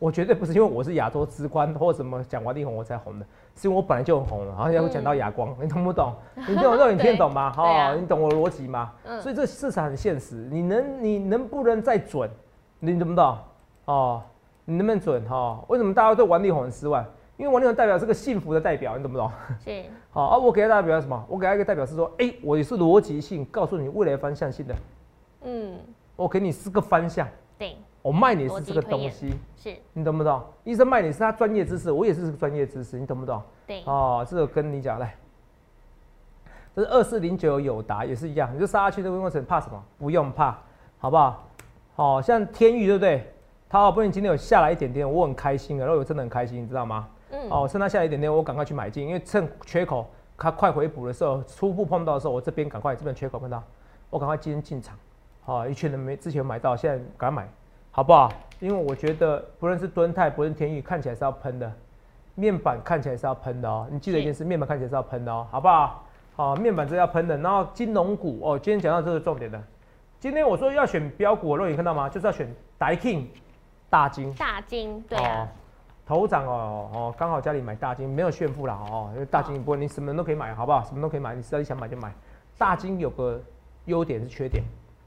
[0.00, 6.14] 是我绝对不是因为我是亚洲之冠或什么讲王力宏我才红的，是因为我本来就很红了，好像要讲到亚光，你懂不懂？
[6.48, 7.52] 你懂这种你听得懂吗？
[7.54, 8.92] 对 对啊你懂我逻辑吗？
[9.04, 12.28] 嗯所以这市场很现实，你能你能不能再准？
[12.78, 13.38] 你懂不懂？
[13.84, 14.22] 哦，
[14.64, 15.22] 你能不能准？
[15.28, 17.04] 哈、为什么大家对王力宏很失望？
[17.36, 19.30] 因为王力宏代表是个幸福的代表，你懂不懂？
[19.62, 21.22] 是， 好啊，我给他代表什么？
[21.28, 24.74] 我给他一个代表是说，哎、我也是逻辑性，告诉你未来方向性的，
[25.42, 25.78] 嗯，
[26.16, 30.42] 我给你四个方向，对，我卖你是这个东西，是，你懂不懂？
[30.64, 33.42] 医生卖你是他专业知识，我也是这个专业知识，你懂不懂？
[33.66, 35.14] 对，哦，这个跟你讲来，
[36.74, 39.82] 这是二四零九友达也是一样，你就杀下去这个过程怕什么？
[39.98, 40.58] 不用怕，
[40.98, 41.46] 好不好？
[41.94, 43.32] 好、像天域对不对？
[43.68, 47.08] 它好不容易今天有下来一点点，我很开心啊，然后我真的很开心，你知道吗？
[47.30, 50.08] 嗯，哦，趁它下来一点点，我赶快去买进，因为趁缺口
[50.38, 53.62] 它快回补的时候，初步碰到的时候，我这边赶快这边缺口碰到，
[54.08, 54.98] 我赶快今天进场。
[55.42, 57.48] 好、一群人没之前有买到，现在赶快买，
[57.92, 58.32] 好不好？
[58.60, 61.72] 因为我觉得不论是敦泰，不论是天宇，看起来是要喷的，
[62.34, 63.86] 面板看起来是要喷的哦。
[63.90, 66.04] 你记得一件事，面板看起来是要喷的哦，好不好？
[66.36, 69.62] 好、面板是要喷的，然后金融股哦，今天讲到这个重点的。
[70.18, 72.08] 今天我说要选标股，肉眼看到吗？
[72.08, 72.48] 就是要选
[72.78, 73.26] Daikin
[73.88, 74.32] 大金。
[74.34, 75.48] 大金，对啊，
[76.06, 80.84] 头长哦哦，刚好家里买大金，没有炫富啦哦，因为大金不会，你什么都可以买，好不好？
[80.84, 82.12] 什么都可以买，你只要你想买就买。
[82.56, 83.40] 大金有个
[83.86, 84.62] 优点是缺点，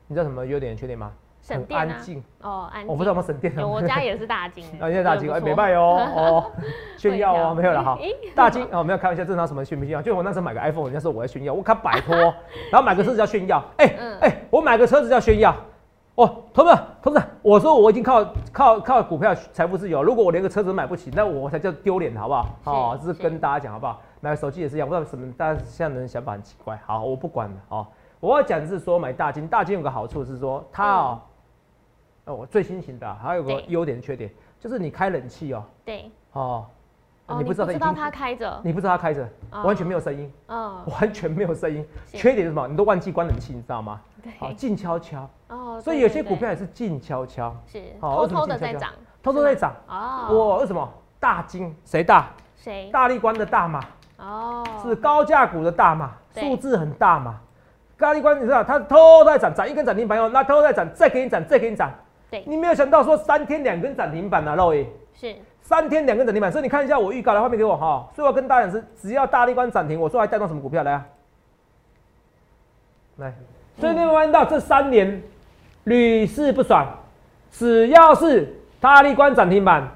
[0.07, 1.11] 你知道什么优点缺点吗？
[1.47, 1.83] 很省电啊。
[1.83, 6.51] 安静，哦，安静，我不知道有没有省电有，我家也是大金，啊， 现在大金哎，没没卖哦哦，
[6.97, 7.97] 炫耀哦，会没有了哈。
[8.33, 10.01] 大金哦，没有开玩笑，正常什么炫不炫耀？
[10.01, 12.15] 就我那时候买个 iPhone，人家说我在炫耀，我看摆脱，
[12.71, 15.53] 然后买个车子叫炫耀，哎嗯哎，我买个车子叫炫耀。
[16.15, 22.47] 哦，投资人，投资人，我说我已经靠靠靠股票财富自由，如果我连个车子都买不起，那我才叫丢脸，好不好？
[22.65, 23.99] 哦，是这是跟大家讲好不好？
[24.19, 26.79] 买个手机也是一样，不知道什么，大家现在人想法很奇怪。
[26.85, 27.87] 好，我不管了，哦，
[28.19, 31.19] 我要讲的是说买大金，大金有个好处是说它哦，
[32.25, 36.65] 哦，我最新型的啊还有个对优点缺点，就是你开冷气哦，对，哦，
[37.27, 41.85] 哦，你不知道它开着，你不知道它开着，哦完全没有声音，哦，完全没有声音。
[42.07, 42.67] 缺点是什么？
[42.67, 43.99] 你都忘记关冷气，你知道吗？
[44.39, 45.29] 好，对，静悄悄。
[45.49, 49.75] 哦，所以有些股票也是静悄悄，是好偷偷的在涨，偷偷在涨。
[49.87, 50.89] 哦，哇，为什么？
[51.19, 52.29] 大金谁大？
[52.55, 52.89] 谁？
[52.91, 53.81] 大力关的大嘛，
[54.17, 57.39] 哦，是高价股的大嘛，对数字很大嘛。
[57.97, 61.91] 高力关你知道，它偷偷在涨，涨一根涨停板以后，那偷偷在涨，再给你涨，再给你涨。
[62.33, 64.83] 对，你没有想到说三天两根涨停板啊，肉爷。
[65.13, 68.09] 是三天两根涨停板，所以你看一下我预告的画面给我哈。
[68.15, 71.05] 所以我跟大家讲是，只要大力关涨停，我说还带动什么股票来啊？
[73.17, 73.31] 来，
[73.77, 75.21] 所以你有没有看到这三年
[75.83, 76.87] 屡试不爽，
[77.51, 79.87] 只要是大力关涨停板，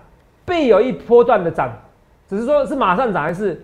[0.45, 1.73] 必有一波段的涨，
[2.30, 3.60] 只是说是马上涨还是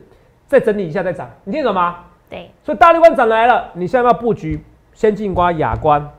[0.48, 2.06] 再整理一下再涨，你听懂吗？
[2.28, 6.10] 对，所以大力关涨来了，你现在要布局先进瓜、亚关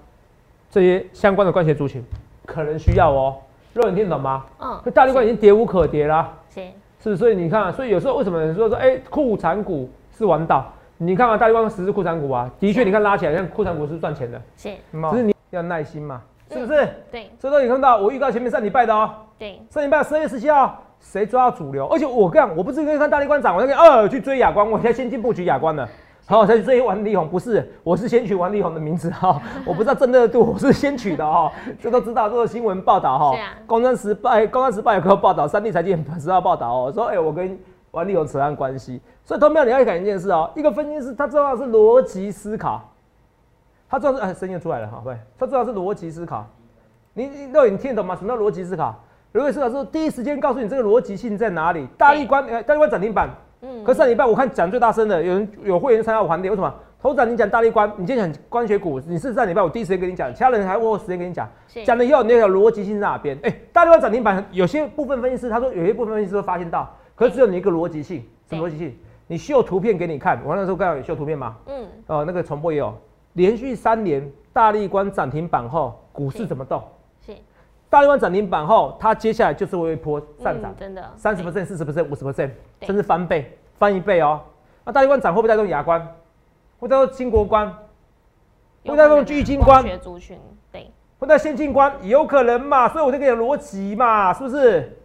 [0.71, 2.03] 这些相关的关系族群，
[2.47, 3.37] 可能需要哦。
[3.73, 4.45] 肉你听得懂吗？
[4.61, 6.61] 嗯可大力关已经跌无可跌啦、是
[7.03, 7.17] 是是？
[7.17, 10.65] 所以你看、啊，所以有时候为什么人说说，哎、库产股是王道？
[10.97, 14.71] 你看啊，大力光十是库产股啊，的确，你看拉起来，像库产股是赚钱的，是，
[15.11, 16.89] 只是你要耐心嘛，是不是？
[17.11, 21.85] 对所以说你看到我预告前面上礼拜的哦，对，上礼拜十二月十七号，谁抓到主流？
[21.89, 25.89] 而且我跟你讲，我不是跟看大力冠涨，我那个二去追亚光，我现在先进布局亚光了。
[26.27, 37.59] 好，才去追王力宏，不是，我是先取王力宏的名字哈，我不知道正热度，我是先取的哈，这都知道，这个新闻报道哈是啊，工商时报，哎，工商时报有个报道，三立财经也知道报道哦，说哎、我跟
[37.91, 42.81] 王力宏扯上关系，所以同样你要讲一件事哦，一个分析师他重要的是逻辑思考，
[43.91, 46.47] 他重要是哎声音出来了哈，对，他重要是逻辑思考，
[47.13, 48.17] 你你肉眼你听得懂吗？
[48.17, 48.95] 什么叫逻辑思考？
[49.35, 51.87] 逻辑思考是第一时间告诉你这个逻辑性在哪里。
[51.99, 53.29] 大力关，呃大力关涨停板，
[53.65, 56.73] 嗯，可是上礼拜我看讲最大声的，有人有会员参加我盘点，为什么？
[57.01, 63.39] 头长你讲大力关，你今天讲关学股，你是上礼拜我第一时间跟你讲，其他人还问我时间跟你讲，是讲了以后你那个逻辑性在哪边？
[63.43, 68.97] 哎、大力关涨停板，有些部分分析师他说有些部分分析师会发现到，可是只有你一个逻辑性，什么逻辑性？
[69.27, 71.57] 你秀图片给你看，我那时候刚好有秀图片吗？
[71.67, 72.95] 嗯，哦，那个重播也有，
[73.35, 76.83] 连续三年大力关涨停板后，股市怎么动？
[77.95, 82.51] 是大力关涨停板后，它接下来就是会有一波上涨嗯，真的三十 percent、四十 percent、五十 percent，
[82.83, 84.41] 甚至翻倍、翻一倍哦。
[84.85, 86.05] 那大力关涨会不会带动牙关？
[86.81, 87.73] 会带动金国关？
[88.85, 89.81] 会带动巨金关？
[89.83, 90.37] 学族群，
[90.73, 91.95] 对，会带先进关？
[92.03, 92.89] 有可能嘛？
[92.89, 94.99] 所以我就跟你讲逻辑嘛，是不是？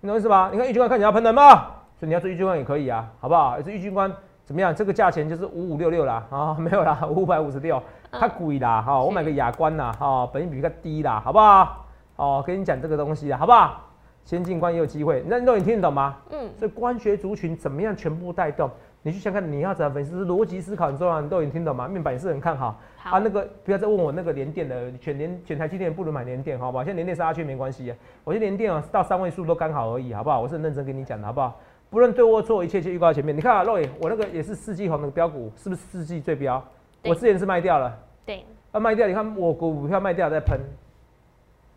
[0.00, 0.48] 你懂意思吧？
[0.52, 1.56] 你看玉金关看起来要喷人吗，
[1.98, 3.60] 所以你要做玉金关也可以啊，好不好？
[3.60, 4.12] 这玉金关
[4.44, 4.72] 怎么样？
[4.74, 7.82] 这个价钱就是五五六六啦，啊，没有啦，五百五十六，
[8.18, 11.86] 它贵啦，哈，我买个雅观啦，哈，本益比较低啦，好不好？
[12.16, 13.80] 哦，跟你讲这个东西啊，好不好？
[14.24, 16.16] 先进观也有机会，那那你听得懂吗？
[16.30, 18.70] 嗯，所以光学族群怎么样全部带动？
[19.02, 21.86] 你去想看你要怎么分析，是逻辑思考很重要，你都已经听懂吗？
[21.86, 22.80] 面板也是很看好。
[22.96, 26.82] 好啊，那个不要再问我那个联电的，全联全台积电不如买联电，好不好？
[26.82, 30.40] 现在联电杀下去没关系啊，我觉得联电啊到三位数都刚好而已，好不好？
[30.40, 31.60] 我是很认真跟你讲的，好不好？
[31.90, 33.36] 不论对或错，一切就预告前面。
[33.36, 36.64] 你看啊，肉眼，我那个也是四季红的标股，是不是四季最标？
[37.04, 40.58] 对我之前是卖掉了，对，啊卖掉，你看我股票卖掉再喷，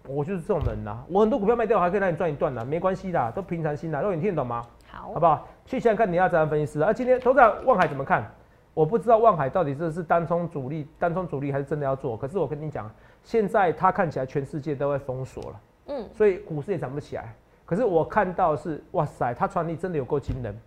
[0.08, 4.02] 我就是这种人呐、我很多股票卖掉还可以让你赚一段呐、没关系的，都平常心的。
[4.02, 4.66] 肉，你听得懂吗？
[4.90, 5.46] 好好不好？
[5.66, 6.94] 去想想看你要怎样分析师啊。
[6.94, 8.26] 今天投资者望海怎么看？
[8.74, 12.16] 我不知道望海到底这是单冲主力、单冲主力还是真的要做。
[12.16, 12.90] 可是我跟你讲，
[13.24, 17.34] 现在它看起来全世界都会封锁了，嗯，所以股市也涨不起来。
[17.66, 20.58] 可是我看到是，哇塞，它传力真的有够惊人，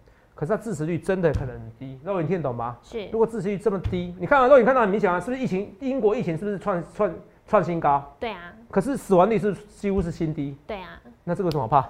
[0.40, 2.00] 可是它支持率真的可能很低。
[2.03, 2.74] 肉，你听得懂吗？
[2.83, 5.70] 是如果支持率这么低，你看啊，肉，你看到很明显啊，是不是疫情？
[5.81, 7.12] 英国疫情是不是创创
[7.46, 8.03] 创新高？
[8.18, 11.87] 对啊，可是死亡率是几乎是新低，对啊，那这个有什么好怕？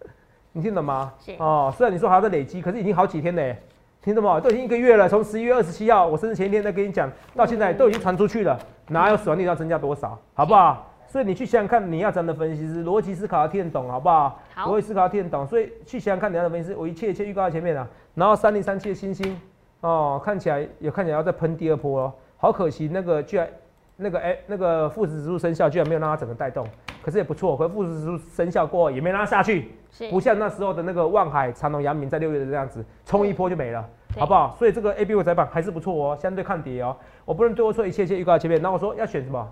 [0.52, 1.10] 你听懂吗？
[1.24, 3.56] 是哦，虽然你说还要再累积，可是已经好几天嘞，
[4.02, 4.38] 听懂吗？
[4.38, 10.18] 都已经一个月了，从十一月二十七号我生日前一天在跟你讲，到现在都已经传出去了，哪有死亡率要增加多少？
[10.34, 10.92] 好不好？
[11.08, 14.40] 所以你去想想看，你要怎样的分析师，逻辑思考要听得懂，好不好？
[14.54, 17.88] 好逻辑思考要听得懂，所以去想想看你要的分析师，我一切一切预告在前面了。
[18.14, 19.38] 然后三零三七的星星，
[19.80, 23.48] 哦，看起来有看起来要再喷第二波哦，好可惜那个居然
[23.96, 26.66] 那个哎、那个富时指数生效居然没有让它整个带动，
[27.02, 29.70] 可是也不错，可是富时指数生效过后也没让它下去，
[30.10, 33.82] 不像那时候的那个望海、长隆、阳明在六月的这样子冲一波就没了，
[34.18, 34.54] 好不好？
[34.58, 36.94] 所以这个 A B 五窄板还是不错哦，相对抗跌哦。
[37.24, 39.50] 我不能对我说一切一切预告在前面，那我说要选什么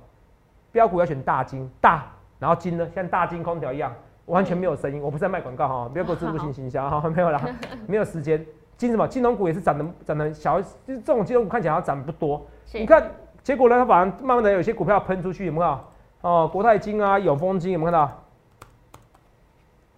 [0.75, 2.05] 标股要选大金大，
[2.41, 3.95] 然后金呢像大金空调一样，
[4.27, 7.41] 完全没有声音，我不是在卖广告哈，不要给我自助性行销哈， 没有啦，
[7.87, 8.45] 没有时间。
[8.77, 13.09] 金什么金融股也是涨得涨得小，就是这种金融股看起来涨不多，你看，
[13.45, 15.81] 结果呢，它反而慢慢的有些股票喷出去，有没有？
[16.23, 18.25] 哦，国泰金啊，永丰金有没有看到？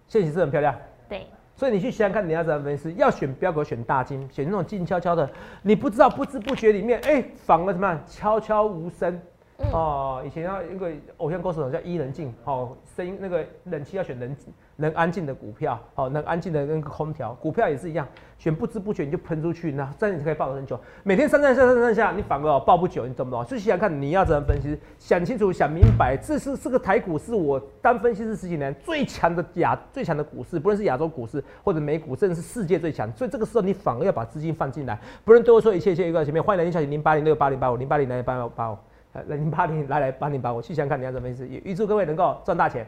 [0.07, 0.75] 现形是很漂亮，
[1.09, 2.93] 对，所以你去想想看，你要怎么分析？
[2.93, 5.27] 要选标股，选大金，选那种静悄悄的，
[5.63, 7.99] 你不知道不知不觉里面，哎、反而怎么样？
[8.05, 9.19] 悄悄无声。
[9.57, 14.35] 哦，以前要一个偶像歌手叫伊能静，哦，声音那个冷气要选能
[14.75, 20.79] 能安静的股票，哦，能安静的那个空调，股票也是一样，选不知不觉你就喷出去，那这样你才可以抱得很久。
[21.01, 23.43] 每天上上下上上下，你反而抱不久，你懂不懂？
[23.45, 33.11] 就想想看你要怎么分析，想清楚，想明白，这是这个台股是我当分析师十几年最强的亚最强的股市，不论是亚洲股市或者美股，甚至是世界最强。
[33.13, 36.41] 所以这个时候你反而要把资金放进来，不能对我说一切一切预告前面。
[36.41, 38.77] 欢迎来电小姐零八零六八零八五零八零零八八五。
[39.27, 42.85] 来零八零来来八零八，我去想想看你要怎么意思，也预祝各位能够赚大钱。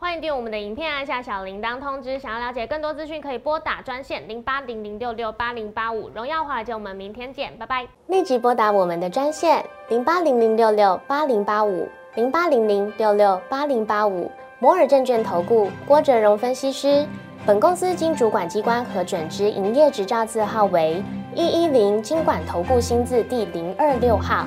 [0.00, 2.18] 欢迎订阅我们的影片，按下小铃铛通知。
[2.18, 6.08] 想要了解更多资讯，可以拨打专线零八零零六六八零八五。
[6.14, 7.84] 荣耀华尔街，我们明天见，拜拜。
[8.06, 17.04] 立即拨打我们的专线零八零零六六八零八五零八零零六六八零八五摩尔证券投顾郭哲荣分析师。
[17.44, 21.02] 本公司经主管机关核准之营业执照字号为
[21.34, 24.46] 一一零金管投顾新字第零二六号。